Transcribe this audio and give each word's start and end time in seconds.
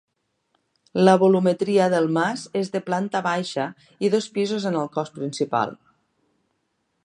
La 1.07 1.13
volumetria 1.23 1.89
del 1.95 2.09
mas 2.15 2.47
és 2.61 2.73
de 2.77 2.81
planta 2.89 3.23
baixa 3.29 3.67
i 4.09 4.13
dos 4.17 4.29
pisos 4.39 4.67
en 4.71 4.81
el 4.81 4.93
cos 4.97 5.15
principal. 5.19 5.79